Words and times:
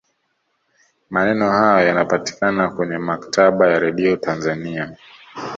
maneno 1.09 1.49
hayo 1.51 1.87
yanapatikana 1.87 2.69
kwenye 2.69 2.97
maktaba 2.97 3.67
ya 3.67 3.79
redio 3.79 4.15
tanzania 4.17 4.95